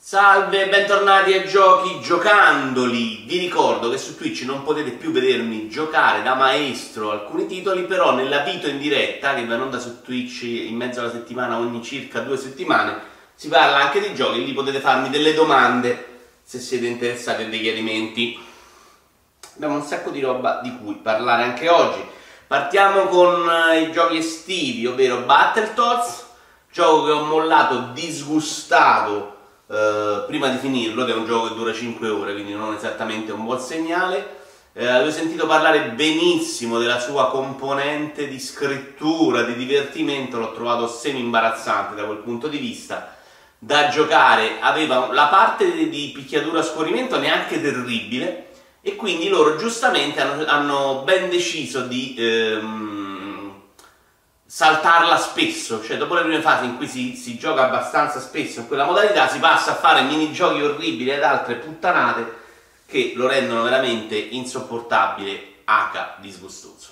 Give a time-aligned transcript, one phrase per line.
[0.00, 3.24] Salve, bentornati a Giochi Giocandoli.
[3.26, 8.14] Vi ricordo che su Twitch non potete più vedermi giocare da maestro alcuni titoli, però
[8.14, 11.82] nella video in diretta, che va in onda su Twitch in mezzo alla settimana ogni
[11.82, 12.96] circa due settimane,
[13.34, 17.60] si parla anche di giochi, lì potete farmi delle domande se siete interessati a dei
[17.60, 18.40] chiarimenti.
[19.56, 22.02] Abbiamo un sacco di roba di cui parlare anche oggi.
[22.46, 26.26] Partiamo con eh, i giochi estivi, ovvero Battletoads,
[26.70, 29.36] gioco che ho mollato disgustato
[29.70, 33.32] eh, prima di finirlo, che è un gioco che dura 5 ore, quindi non esattamente
[33.32, 34.36] un buon segnale.
[34.72, 41.20] Eh, avevo sentito parlare benissimo della sua componente di scrittura, di divertimento, l'ho trovato semi
[41.20, 43.16] imbarazzante da quel punto di vista.
[43.58, 48.46] Da giocare aveva la parte di picchiatura a scorrimento neanche terribile,
[48.80, 53.07] e quindi loro giustamente hanno, hanno ben deciso di ehm,
[54.50, 58.66] saltarla spesso, cioè dopo le prime fasi in cui si, si, gioca abbastanza spesso in
[58.66, 62.36] quella modalità si passa a fare minigiochi orribili ed altre puttanate
[62.86, 66.88] che lo rendono veramente insopportabile, H disgustoso.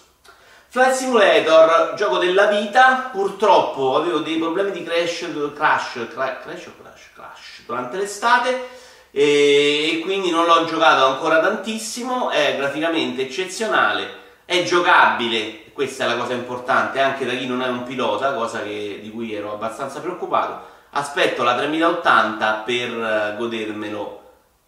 [0.69, 7.63] Flight Simulator, gioco della vita, purtroppo avevo dei problemi di crash, crash, crash, crash, crash,
[7.65, 8.69] durante l'estate
[9.11, 16.17] e quindi non l'ho giocato ancora tantissimo, è graficamente eccezionale, è giocabile, questa è la
[16.17, 20.01] cosa importante, anche da chi non è un pilota, cosa che, di cui ero abbastanza
[20.01, 24.23] preoccupato, aspetto la 3080 per eh, godermelo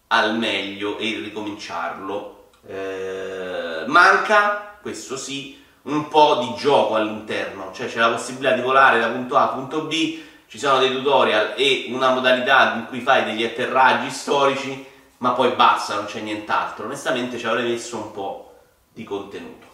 [0.09, 2.49] al meglio e ricominciarlo.
[2.67, 8.99] Eh, manca, questo sì, un po' di gioco all'interno, cioè c'è la possibilità di volare
[8.99, 13.01] da punto A a punto B, ci sono dei tutorial e una modalità in cui
[13.01, 14.85] fai degli atterraggi storici,
[15.17, 16.85] ma poi basta, non c'è nient'altro.
[16.85, 18.53] Onestamente ci avrei messo un po'
[18.93, 19.68] di contenuto.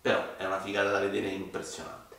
[0.00, 2.16] Però è una figata da vedere impressionante.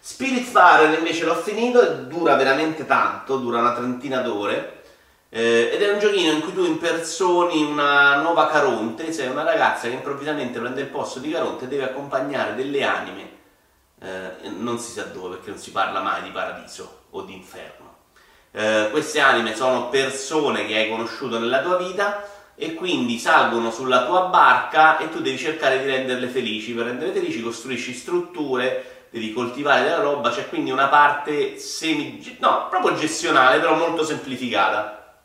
[0.00, 4.82] Spiritfarer invece l'ho finito e dura veramente tanto, dura una trentina d'ore.
[5.28, 9.88] Eh, ed è un giochino in cui tu impersoni una nuova Caronte, sei una ragazza
[9.88, 13.38] che improvvisamente prende il posto di Caronte e deve accompagnare delle anime
[14.00, 17.88] eh, non si sa dove perché non si parla mai di paradiso o di inferno.
[18.52, 22.26] Eh, queste anime sono persone che hai conosciuto nella tua vita
[22.62, 26.74] e quindi salgono sulla tua barca e tu devi cercare di renderle felici.
[26.74, 32.36] Per renderle felici costruisci strutture, devi coltivare della roba, c'è quindi una parte semi...
[32.38, 35.22] no, proprio gestionale, però molto semplificata.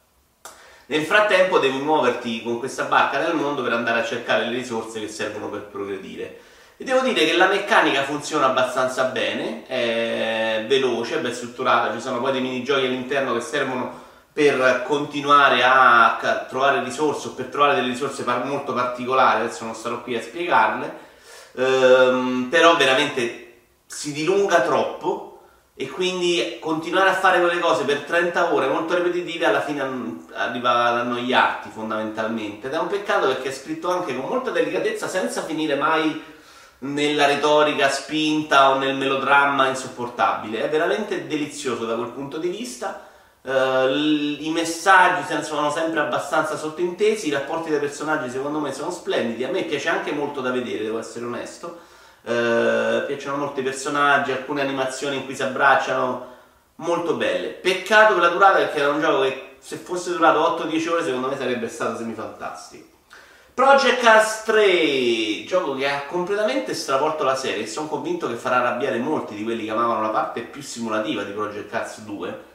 [0.85, 5.01] Nel frattempo devi muoverti con questa barca nel mondo per andare a cercare le risorse
[5.01, 6.39] che servono per progredire.
[6.77, 11.99] E devo dire che la meccanica funziona abbastanza bene, è veloce, è ben strutturata, ci
[11.99, 14.03] sono poi dei minigiochi all'interno che servono
[14.35, 20.01] per continuare a trovare risorse o per trovare delle risorse molto particolari, adesso non starò
[20.01, 20.93] qui a spiegarle,
[21.55, 25.39] ehm, però veramente si dilunga troppo
[25.73, 30.83] e quindi continuare a fare quelle cose per 30 ore molto ripetitive alla fine arriva
[30.83, 35.43] ad annoiarti fondamentalmente ed è un peccato perché è scritto anche con molta delicatezza senza
[35.43, 36.21] finire mai
[36.79, 40.65] nella retorica spinta o nel melodramma insopportabile.
[40.65, 43.13] È veramente delizioso da quel punto di vista.
[43.45, 49.43] Uh, I messaggi sono sempre abbastanza sottintesi, i rapporti dei personaggi secondo me sono splendidi.
[49.43, 51.79] A me piace anche molto da vedere, devo essere onesto.
[52.23, 56.25] Uh, piacciono molto i personaggi, alcune animazioni in cui si abbracciano,
[56.77, 57.49] molto belle.
[57.49, 61.27] Peccato per la durata perché era un gioco che se fosse durato 8-10 ore secondo
[61.27, 62.93] me sarebbe stato semifantastico.
[63.53, 68.57] Project Cars 3, gioco che ha completamente stravolto la serie e sono convinto che farà
[68.57, 72.53] arrabbiare molti di quelli che amavano la parte più simulativa di Project Cars 2,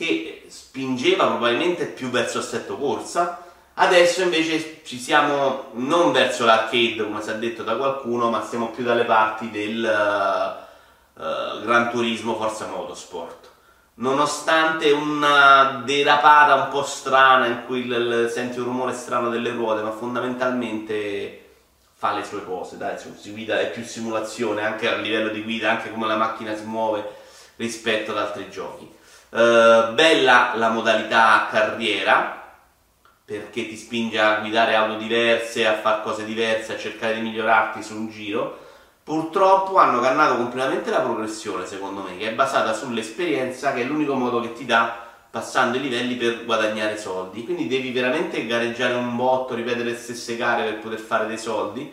[0.00, 3.44] che spingeva probabilmente più verso assetto corsa.
[3.74, 8.70] Adesso invece ci siamo non verso l'arcade, come si è detto da qualcuno, ma siamo
[8.70, 9.84] più dalle parti del
[11.14, 13.48] uh, Gran Turismo Forza Motorsport
[13.94, 19.82] nonostante una derapata un po' strana in cui il, senti un rumore strano delle ruote,
[19.82, 21.48] ma fondamentalmente
[21.92, 25.70] fa le sue cose, dai, si guida, è più simulazione anche a livello di guida,
[25.70, 27.06] anche come la macchina si muove
[27.56, 28.90] rispetto ad altri giochi.
[29.30, 32.36] Uh, bella la modalità carriera
[33.24, 37.80] perché ti spinge a guidare auto diverse, a fare cose diverse, a cercare di migliorarti
[37.80, 38.68] su un giro
[39.10, 44.14] Purtroppo hanno cannato completamente la progressione, secondo me, che è basata sull'esperienza, che è l'unico
[44.14, 47.42] modo che ti dà passando i livelli per guadagnare soldi.
[47.42, 51.92] Quindi devi veramente gareggiare un botto, ripetere le stesse gare per poter fare dei soldi.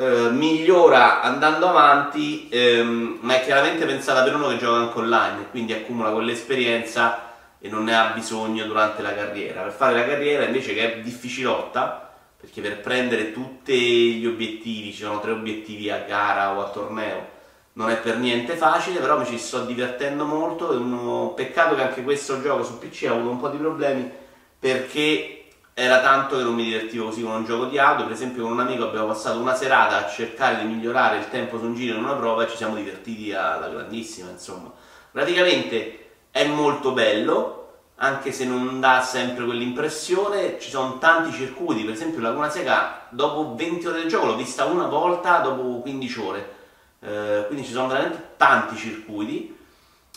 [0.00, 5.50] Eh, migliora andando avanti, ehm, ma è chiaramente pensata per uno che gioca anche online,
[5.50, 9.60] quindi accumula quell'esperienza e non ne ha bisogno durante la carriera.
[9.60, 15.02] Per fare la carriera invece che è difficilotta, perché per prendere tutti gli obiettivi, ci
[15.02, 17.28] sono tre obiettivi a gara o a torneo,
[17.74, 20.72] non è per niente facile, però mi ci sto divertendo molto.
[20.72, 24.10] È un peccato che anche questo gioco su PC ha avuto un po' di problemi
[24.58, 25.39] perché
[25.80, 28.02] era tanto che non mi divertivo così con un gioco di auto.
[28.02, 31.58] Per esempio, con un amico abbiamo passato una serata a cercare di migliorare il tempo
[31.58, 34.28] su un giro in una prova e ci siamo divertiti alla grandissima.
[34.28, 34.70] Insomma,
[35.10, 37.56] praticamente è molto bello.
[38.02, 43.54] Anche se non dà sempre quell'impressione, ci sono tanti circuiti, per esempio Laguna Seca dopo
[43.54, 46.54] 20 ore del gioco l'ho vista una volta dopo 15 ore,
[47.00, 49.54] eh, quindi ci sono veramente tanti circuiti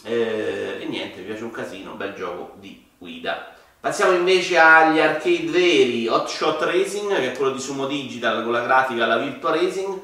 [0.03, 3.53] eh, e niente, mi piace un casino, bel gioco di guida.
[3.83, 8.53] Passiamo invece agli arcade veri, Hot Shot Racing, che è quello di Sumo Digital con
[8.53, 9.99] la grafica alla Virtua Racing.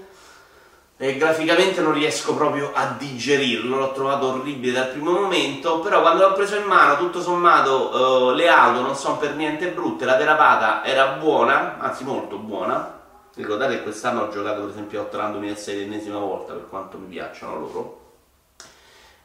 [0.98, 6.28] E graficamente non riesco proprio a digerirlo, l'ho trovato orribile dal primo momento, però quando
[6.28, 10.16] l'ho preso in mano, tutto sommato, uh, le auto non sono per niente brutte, la
[10.16, 13.00] derapata era buona, anzi molto buona.
[13.34, 17.08] Ricordate che quest'anno ho giocato per esempio a Hot 2006 l'ennesima volta, per quanto mi
[17.08, 18.00] piacciono loro.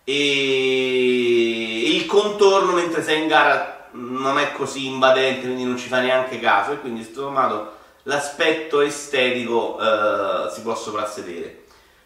[0.04, 6.00] E il contorno mentre sei in gara non è così invadente, quindi non ci fa
[6.00, 11.64] neanche caso e quindi tutto sommato l'aspetto estetico eh, si può soprassedere.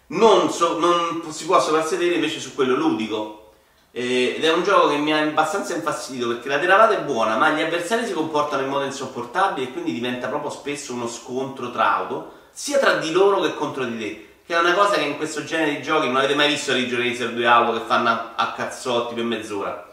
[0.08, 3.52] Non, so, non, si può soprassedere invece su quello ludico.
[3.90, 7.36] Eh, ed è un gioco che mi ha abbastanza infastidito perché la derivata è buona,
[7.36, 11.70] ma gli avversari si comportano in modo insopportabile e quindi diventa proprio spesso uno scontro
[11.70, 14.26] tra auto, sia tra di loro che contro di te.
[14.46, 16.96] Che è una cosa che in questo genere di giochi non avete mai visto Ridge
[16.96, 19.87] Racer due auto che fanno a cazzotti per mezz'ora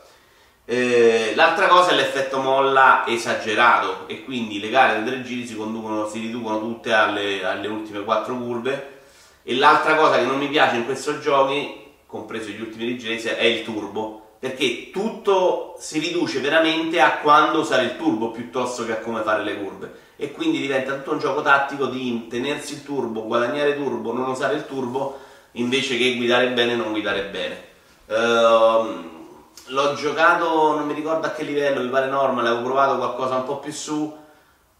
[0.68, 6.20] eh, l'altra cosa è l'effetto molla esagerato e quindi le gare tre giri si, si
[6.20, 8.94] riducono tutte alle, alle, ultime quattro curve
[9.44, 13.44] e l'altra cosa che non mi piace in questi giochi, compreso gli ultimi rigresi, è
[13.44, 19.00] il turbo perché tutto si riduce veramente a quando usare il turbo piuttosto che a
[19.00, 23.26] come fare le curve e quindi diventa tutto un gioco tattico di tenersi il turbo,
[23.26, 25.20] guadagnare turbo, non usare il turbo
[25.54, 27.74] invece che guidare bene e non guidare bene.
[28.08, 29.15] Uh,
[29.68, 33.46] l'ho giocato, non mi ricordo a che livello, mi pare normal, avevo provato qualcosa un
[33.46, 34.16] po' più su,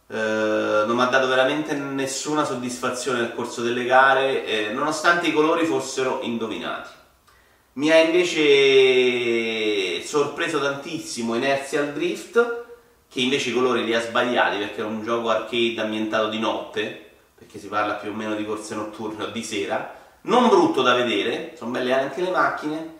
[0.08, 5.32] eh, non mi ha dato veramente nessuna soddisfazione nel corso delle gare, eh, nonostante i
[5.32, 6.90] colori fossero indovinati.
[7.74, 12.64] Mi ha invece sorpreso tantissimo Inertial Drift,
[13.08, 17.10] che invece i colori li ha sbagliati perché è un gioco arcade ambientato di notte,
[17.34, 20.94] perché si parla più o meno di corse notturne o di sera, non brutto da
[20.94, 22.94] vedere, sono belle anche le macchine,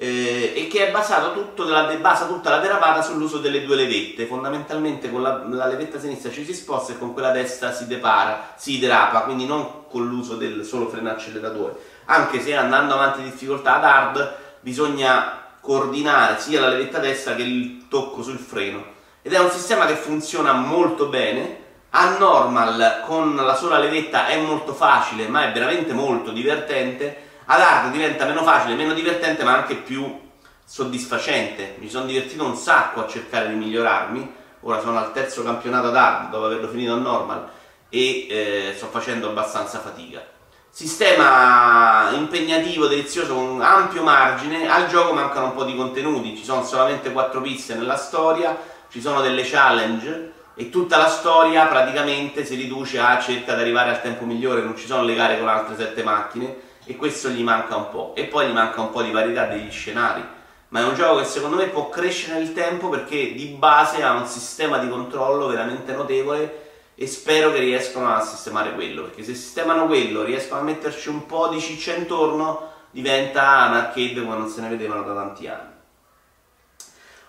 [0.00, 4.26] eh, e che è basato tutto della, basa tutta la derapata sull'uso delle due levette.
[4.26, 8.54] Fondamentalmente con la, la, levetta sinistra ci si sposta e con quella destra si depara,
[8.54, 11.74] si derapa, quindi non con l'uso del solo freno acceleratore.
[12.04, 17.42] Anche se andando avanti in difficoltà ad hard bisogna coordinare sia la levetta destra che
[17.42, 18.96] il tocco sul freno.
[19.20, 21.66] Ed è un sistema che funziona molto bene.
[21.90, 27.60] A normal con la sola levetta è molto facile, ma è veramente molto divertente ad
[27.60, 30.20] hard diventa meno facile, meno divertente, ma anche più
[30.64, 31.76] soddisfacente.
[31.78, 34.34] Mi sono divertito un sacco a cercare di migliorarmi.
[34.62, 37.48] Ora sono al terzo campionato ad hard dopo averlo finito a normal
[37.88, 40.22] e eh, sto facendo abbastanza fatica.
[40.68, 44.68] Sistema impegnativo, delizioso, con ampio margine.
[44.68, 48.58] Al gioco mancano un po' di contenuti, ci sono solamente 4 piste nella storia,
[48.90, 53.90] ci sono delle challenge e tutta la storia praticamente si riduce a cerca di arrivare
[53.90, 57.42] al tempo migliore, non ci sono le gare con altre 7 macchine e questo gli
[57.42, 58.12] manca un po'.
[58.16, 60.24] E poi gli manca un po' di varietà degli scenari.
[60.68, 64.12] Ma è un gioco che secondo me può crescere nel tempo perché di base ha
[64.12, 69.34] un sistema di controllo veramente notevole e spero che riescano a sistemare quello, perché se
[69.34, 74.48] sistemano quello, riescono a metterci un po' di ciccia intorno, diventa un arcade come non
[74.48, 75.76] se ne vedevano da tanti anni.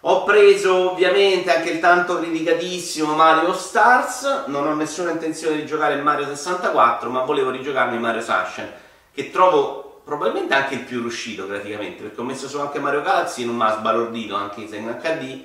[0.03, 5.95] Ho preso ovviamente anche il tanto criticatissimo Mario Stars, non ho nessuna intenzione di giocare
[5.97, 8.87] Mario 64, ma volevo rigiocarmi Mario Sunshine
[9.19, 13.43] che trovo probabilmente anche il più riuscito graficamente, perché ho messo su anche Mario Galaxy
[13.43, 15.43] e non mi ha sbalordito anche se in HD,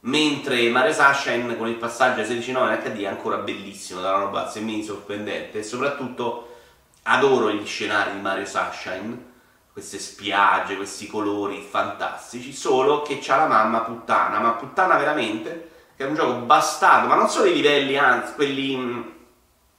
[0.00, 4.24] mentre Mario Sunshine con il passaggio a 16.9 in HD è ancora bellissimo, da una
[4.24, 6.56] roba semi sorprendente e soprattutto
[7.04, 9.32] adoro gli scenari di Mario Sunshine,
[9.72, 16.04] queste spiagge, questi colori fantastici, solo che c'ha la mamma puttana, ma puttana veramente, che
[16.04, 19.02] è un gioco bastardo, ma non solo i livelli, anzi, quelli mm,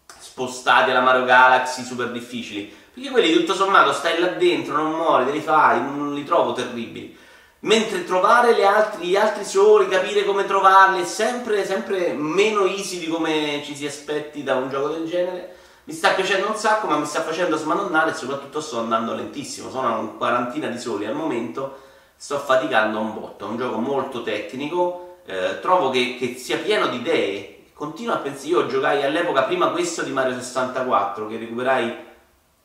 [0.06, 5.26] spostati alla Mario Galaxy super difficili, perché quelli tutto sommato stai là dentro, non muori,
[5.26, 7.16] te li fai, non li trovo terribili.
[7.60, 13.08] Mentre trovare altri, gli altri soli, capire come trovarli è sempre, sempre meno easy di
[13.08, 15.56] come ci si aspetti da un gioco del genere.
[15.84, 19.70] Mi sta piacendo un sacco, ma mi sta facendo smanonnare e soprattutto sto andando lentissimo.
[19.70, 21.80] Sono una quarantina di soli al momento,
[22.16, 23.46] sto faticando un botto.
[23.46, 27.64] È un gioco molto tecnico, eh, trovo che, che sia pieno di idee.
[27.74, 32.05] Continuo a pensare, io giocai all'epoca prima questo di Mario 64, che recuperai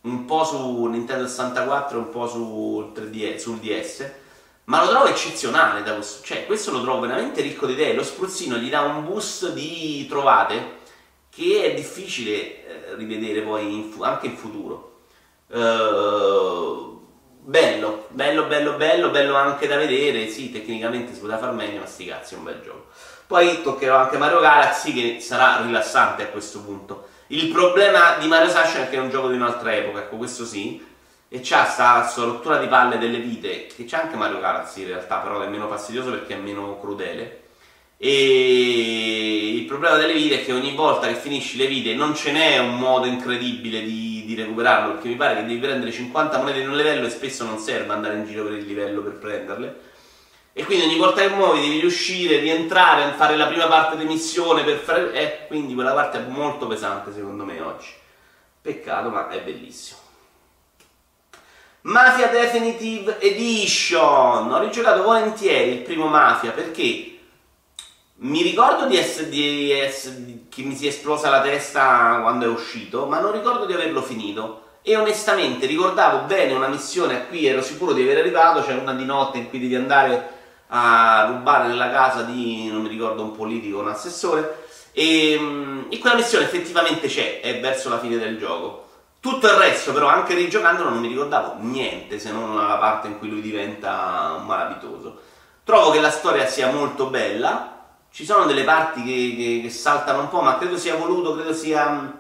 [0.03, 4.11] un po' su Nintendo 64 e un po' sul, 3DS, sul DS,
[4.65, 8.05] ma lo trovo eccezionale da questo, cioè questo lo trovo veramente ricco di idee, lo
[8.05, 10.79] spruzzino gli dà un boost di trovate
[11.29, 14.89] che è difficile eh, rivedere poi in anche in futuro.
[15.49, 17.05] Uh,
[17.41, 21.87] bello, bello, bello, bello, bello anche da vedere, sì, tecnicamente si poteva far meglio, ma
[21.87, 22.87] sti cazzi, è un bel gioco.
[23.27, 27.09] Poi toccherò anche Mario Galaxy che sarà rilassante a questo punto.
[27.33, 30.45] Il problema di Mario Sunshine è che è un gioco di un'altra epoca, ecco questo
[30.45, 30.85] sì,
[31.29, 34.89] e c'ha sta, sta rottura di palle delle vite, che c'è anche Mario Galaxy in
[34.89, 37.43] realtà, però è meno fastidioso perché è meno crudele.
[37.99, 42.33] E il problema delle vite è che ogni volta che finisci le vite non ce
[42.33, 46.59] n'è un modo incredibile di, di recuperarlo, perché mi pare che devi prendere 50 monete
[46.59, 49.81] in un livello e spesso non serve andare in giro per il livello per prenderle.
[50.53, 54.65] E quindi ogni volta che muovi devi riuscire, rientrare, fare la prima parte di missione
[54.65, 55.13] per fare...
[55.13, 57.89] Eh, quindi quella parte è molto pesante secondo me oggi.
[58.61, 59.99] Peccato, ma è bellissimo.
[61.83, 64.53] Mafia Definitive Edition.
[64.53, 67.19] Ho rigiocato volentieri il primo Mafia perché
[68.17, 72.49] mi ricordo di essere, di essere, che mi si è esplosa la testa quando è
[72.49, 74.65] uscito, ma non ricordo di averlo finito.
[74.83, 78.95] E onestamente ricordavo bene una missione a cui ero sicuro di aver arrivato, cioè una
[78.95, 80.39] di notte in cui devi andare
[80.73, 86.17] a rubare nella casa di, non mi ricordo, un politico, un assessore, e, e quella
[86.17, 88.89] missione effettivamente c'è, è verso la fine del gioco.
[89.21, 93.19] Tutto il resto, però, anche rigiocandolo, non mi ricordavo niente se non la parte in
[93.19, 95.21] cui lui diventa un malavitoso.
[95.65, 97.77] Trovo che la storia sia molto bella.
[98.11, 101.53] Ci sono delle parti che, che, che saltano un po', ma credo sia voluto, credo
[101.53, 102.19] sia.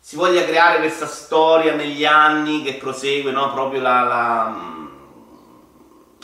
[0.00, 3.52] Si voglia creare questa storia negli anni che prosegue, no?
[3.52, 4.71] Proprio la, la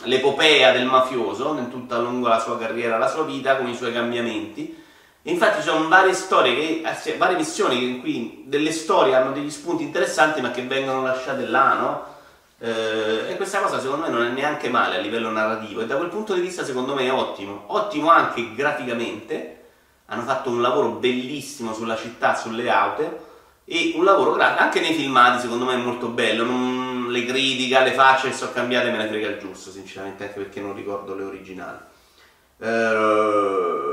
[0.03, 3.93] l'epopea del mafioso in tutta lungo la sua carriera, la sua vita, con i suoi
[3.93, 4.83] cambiamenti.
[5.21, 9.31] E infatti ci sono varie storie, che, eh, varie missioni in cui delle storie hanno
[9.31, 12.05] degli spunti interessanti ma che vengono lasciate là, no?
[12.61, 15.95] Eh, e questa cosa secondo me non è neanche male a livello narrativo e da
[15.95, 17.65] quel punto di vista secondo me è ottimo.
[17.67, 19.57] Ottimo anche graficamente,
[20.07, 23.27] hanno fatto un lavoro bellissimo sulla città, sulle auto
[23.65, 26.43] e un lavoro anche nei filmati secondo me è molto bello.
[26.43, 30.39] Non, le critiche, le facce che sono cambiate me ne frega il giusto, sinceramente, anche
[30.39, 31.77] perché non ricordo le originali.
[32.57, 33.89] Uh,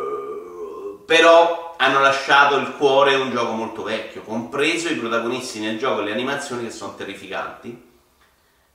[1.04, 6.04] però hanno lasciato il cuore un gioco molto vecchio, compreso i protagonisti nel gioco e
[6.04, 7.84] le animazioni che sono terrificanti.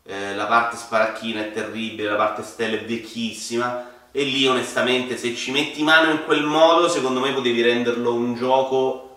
[0.03, 3.89] Eh, la parte sparacchina è terribile, la parte stella è vecchissima.
[4.11, 8.35] E lì, onestamente, se ci metti mano in quel modo, secondo me potevi renderlo un
[8.35, 9.10] gioco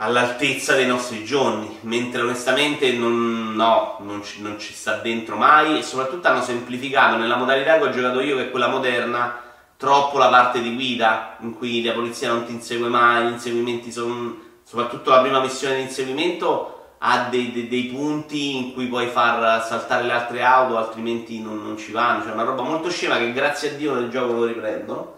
[0.00, 5.78] all'altezza dei nostri giorni, mentre onestamente non, no, non ci, non ci, sta dentro mai
[5.78, 9.40] e soprattutto hanno semplificato nella modalità che ho giocato io, che è quella moderna,
[9.76, 13.90] troppo la parte di guida, in cui la polizia non ti insegue mai, gli inseguimenti
[13.90, 19.08] sono, soprattutto la prima missione di inseguimento ha dei, dei, dei, punti in cui puoi
[19.08, 23.18] far saltare le altre auto, altrimenti non, non ci vanno, cioè una roba molto scema
[23.18, 25.16] che grazie a Dio nel gioco lo riprendono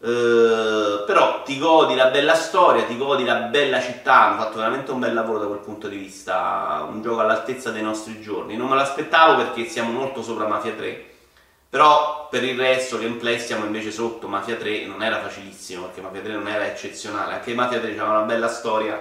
[0.00, 4.92] Uh, però ti godi la bella storia, ti godi la bella città, hanno fatto veramente
[4.92, 8.56] un bel lavoro da quel punto di vista, un gioco all'altezza dei nostri giorni.
[8.56, 11.06] Non me l'aspettavo perché siamo molto sopra Mafia 3,
[11.68, 16.00] però per il resto gameplay siamo invece sotto Mafia 3 e non era facilissimo perché
[16.00, 19.00] Mafia 3 non era eccezionale, anche Mafia 3 aveva una bella storia,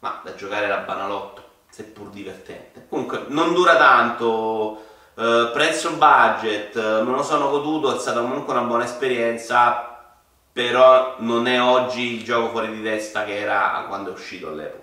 [0.00, 2.86] ma da giocare era banalotto, seppur divertente.
[2.88, 8.52] Comunque non dura tanto Uh, prezzo budget, uh, me lo sono goduto, è stata comunque
[8.52, 10.12] una buona esperienza,
[10.52, 14.82] però non è oggi il gioco fuori di testa che era quando è uscito all'epoca.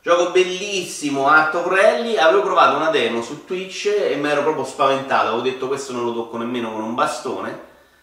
[0.00, 4.64] Gioco bellissimo, Art of Rally, avevo provato una demo su Twitch e mi ero proprio
[4.64, 7.58] spaventato, avevo detto questo non lo tocco nemmeno con un bastone,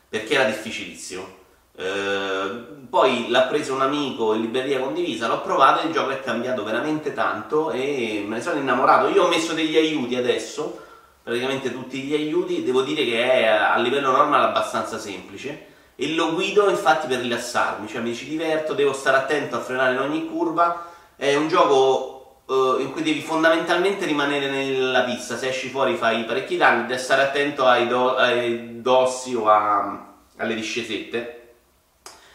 [0.10, 1.43] perché era difficilissimo.
[1.76, 6.22] Eh, poi l'ha preso un amico in libreria condivisa, l'ho provato e il gioco è
[6.22, 9.10] cambiato veramente tanto e me ne sono innamorato.
[9.10, 10.80] Io ho messo degli aiuti adesso,
[11.24, 15.72] praticamente tutti gli aiuti, devo dire che è a livello normale abbastanza semplice.
[15.96, 19.94] E lo guido infatti per rilassarmi, cioè mi ci diverto, devo stare attento a frenare
[19.94, 25.50] in ogni curva, è un gioco uh, in cui devi fondamentalmente rimanere nella pista, se
[25.50, 30.56] esci fuori fai parecchi danni, devi stare attento ai, do- ai dossi o a, alle
[30.56, 31.43] discesette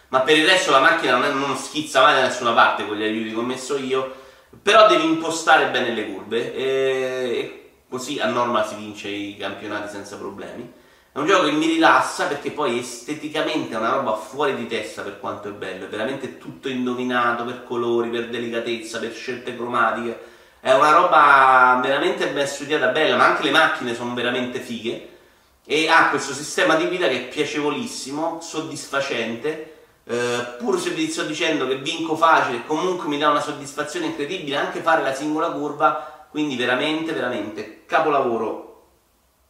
[0.09, 2.97] ma per il resto la macchina non, è, non schizza mai da nessuna parte con
[2.97, 4.15] gli aiuti che ho messo io,
[4.63, 10.17] però devi impostare bene le curve e, così a norma si vince i campionati senza
[10.17, 10.73] problemi.
[11.13, 15.03] È un gioco che mi rilassa perché poi esteticamente è una roba fuori di testa
[15.03, 20.37] per quanto è bello, è veramente tutto indovinato per colori, per delicatezza, per scelte cromatiche.
[20.61, 25.17] È una roba veramente ben studiata, bella, ma anche le macchine sono veramente fighe.
[25.65, 29.78] E ha questo sistema di guida che è piacevolissimo, soddisfacente
[30.11, 34.57] eh, pur se vi sto dicendo che vinco facile, comunque mi dà una soddisfazione incredibile
[34.57, 38.65] anche fare la singola curva, quindi veramente, veramente capolavoro.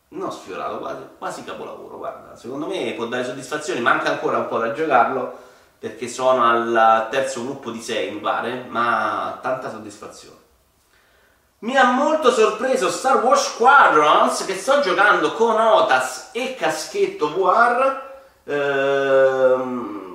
[0.09, 4.59] Non sfiorato, quasi, quasi capolavoro, guarda, secondo me può dare soddisfazione, manca ancora un po'
[4.59, 5.47] da giocarlo
[5.79, 10.37] perché sono al terzo gruppo di 6 mi pare, ma tanta soddisfazione.
[11.61, 18.07] Mi ha molto sorpreso Star Wars Squadrons che sto giocando con Otas e Caschetto VR.
[18.45, 20.08] Ehm,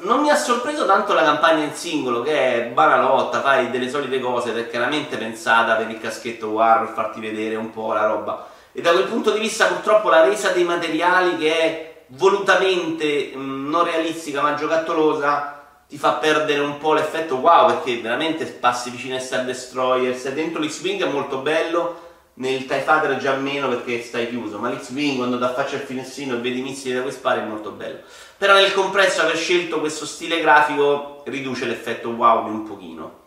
[0.00, 4.20] non mi ha sorpreso tanto la campagna in singolo, che è banalotta, fai delle solite
[4.20, 8.06] cose ed è chiaramente pensata per il caschetto war, per farti vedere un po' la
[8.06, 8.48] roba.
[8.72, 13.40] E da quel punto di vista purtroppo la resa dei materiali che è volutamente mh,
[13.40, 15.54] mm, non realistica ma giocattolosa
[15.88, 20.34] ti fa perdere un po' l'effetto wow perché veramente passi vicino a Star Destroyer, se
[20.34, 22.07] dentro l'X-Wing è molto bello,
[22.38, 26.34] nel TIE Fighter già meno perché stai chiuso, ma l'X-Wing quando da faccia il finestrino
[26.34, 27.98] e vedi i missili da cui spari è molto bello.
[28.36, 33.26] Però nel complesso aver scelto questo stile grafico riduce l'effetto wow di un pochino.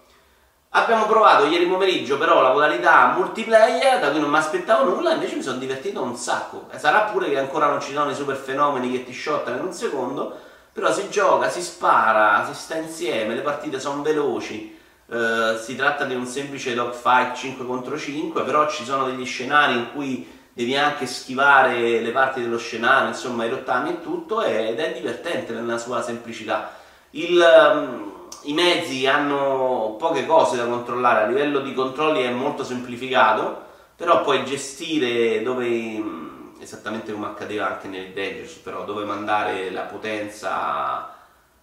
[0.74, 5.36] Abbiamo provato ieri pomeriggio però la modalità multiplayer da cui non mi aspettavo nulla, invece
[5.36, 6.68] mi sono divertito un sacco.
[6.78, 9.74] Sarà pure che ancora non ci sono i super fenomeni che ti shottano in un
[9.74, 10.34] secondo,
[10.72, 14.80] però si gioca, si spara, si sta insieme, le partite sono veloci.
[15.12, 19.74] Uh, si tratta di un semplice dogfight 5 contro 5, però ci sono degli scenari
[19.74, 24.80] in cui devi anche schivare le parti dello scenario, insomma i rottami e tutto, ed
[24.80, 26.72] è divertente nella sua semplicità.
[27.10, 32.64] Il, um, I mezzi hanno poche cose da controllare, a livello di controlli è molto
[32.64, 33.66] semplificato,
[33.98, 39.82] però puoi gestire dove, um, esattamente come accadeva anche nel Dangerous, però dove mandare la
[39.82, 41.14] potenza,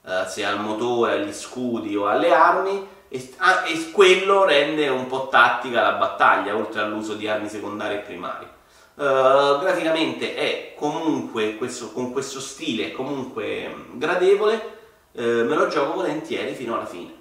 [0.03, 5.07] uh, se al motore, agli scudi o alle armi, e, ah, e quello rende un
[5.07, 8.57] po' tattica la battaglia, oltre all'uso di armi secondarie e primarie.
[8.95, 14.79] Uh, graficamente è comunque questo, con questo stile comunque gradevole,
[15.13, 17.15] uh, me lo gioco volentieri fino alla fine.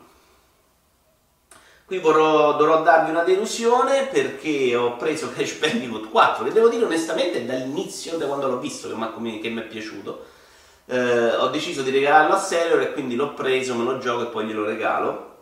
[1.86, 6.84] Qui vorrò, dovrò darvi una delusione perché ho preso Crash Bandicoot 4, che devo dire
[6.84, 10.26] onestamente dall'inizio, da quando l'ho visto, che mi è piaciuto.
[10.86, 14.28] Uh, ho deciso di regalarlo a Sailor e quindi l'ho preso, me lo gioco e
[14.28, 15.37] poi glielo regalo.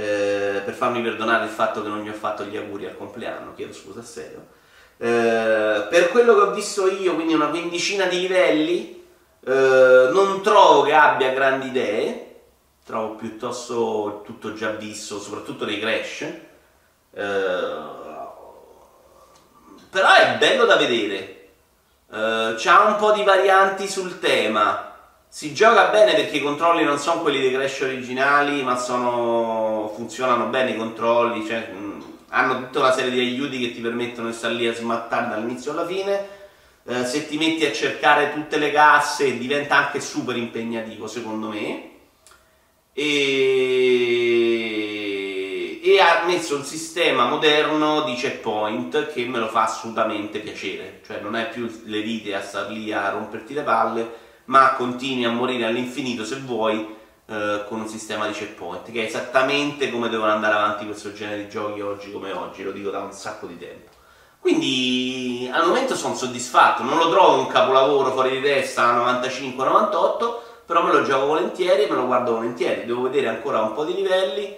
[0.00, 3.72] Per farmi perdonare il fatto che non gli ho fatto gli auguri al compleanno, chiedo
[3.72, 4.42] scusa a Sailor.
[4.98, 9.04] Eh, per quello che ho visto io, quindi una quindicina di livelli,
[9.44, 12.40] eh, non trovo che abbia grandi idee,
[12.84, 16.20] trovo piuttosto tutto già visto, soprattutto nei crash.
[17.12, 17.94] Eh,
[19.90, 21.32] però è bello da vedere.
[22.08, 24.95] Uh, c'ha un po' di varianti sul tema.
[25.36, 29.92] Si gioca bene perché i controlli non sono quelli dei Crash originali, ma sono...
[29.94, 31.46] funzionano bene i controlli.
[31.46, 31.74] Cioè,
[32.30, 35.72] hanno tutta una serie di aiuti che ti permettono di stare lì a smattare dall'inizio
[35.72, 36.26] alla fine.
[36.86, 41.90] Eh, se ti metti a cercare tutte le casse diventa anche super impegnativo secondo me.
[42.94, 43.50] E...
[45.82, 51.20] e ha messo un sistema moderno di checkpoint che me lo fa assolutamente piacere, cioè
[51.20, 55.30] non è più le vite a star lì a romperti le palle, ma continui a
[55.30, 56.94] morire all'infinito se vuoi
[57.26, 61.42] eh, con un sistema di checkpoint, che è esattamente come devono andare avanti questo genere
[61.42, 63.90] di giochi oggi come oggi, lo dico da un sacco di tempo.
[64.38, 70.34] Quindi al momento sono soddisfatto, non lo trovo un capolavoro fuori di testa a 95-98,
[70.64, 73.84] però me lo gioco volentieri e me lo guardo volentieri, devo vedere ancora un po'
[73.84, 74.56] di livelli,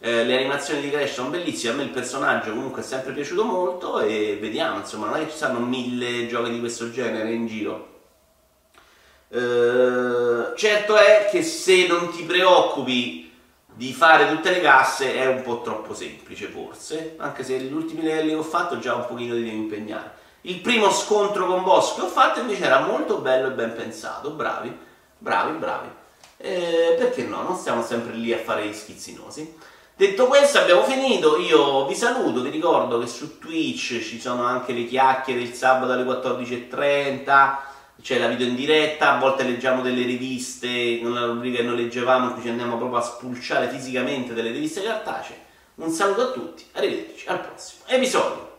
[0.00, 3.44] eh, le animazioni di Crash sono bellissime, a me il personaggio comunque è sempre piaciuto
[3.44, 7.46] molto e vediamo, insomma non è che ci saranno mille giochi di questo genere in
[7.46, 7.93] giro,
[9.34, 13.32] eh, certo è che se non ti preoccupi
[13.66, 18.02] di fare tutte le casse è un po' troppo semplice forse, anche se gli ultimi
[18.02, 20.22] livelli che ho fatto già un pochino ti devi impegnare.
[20.42, 24.30] Il primo scontro con boss che ho fatto invece era molto bello e ben pensato,
[24.30, 24.72] bravi,
[25.18, 25.88] bravi, bravi.
[26.36, 27.42] Eh, perché no?
[27.42, 29.56] Non stiamo sempre lì a fare gli schizzinosi.
[29.96, 34.72] Detto questo abbiamo finito, io vi saluto, vi ricordo che su Twitch ci sono anche
[34.72, 37.72] le chiacchiere il sabato alle 14.30
[38.04, 42.34] c'è la video in diretta, a volte leggiamo delle riviste, nella rubrica che noi leggevamo,
[42.34, 45.38] in ci andiamo proprio a spulciare fisicamente delle riviste cartacee.
[45.76, 48.53] Un saluto a tutti, arrivederci al prossimo episodio.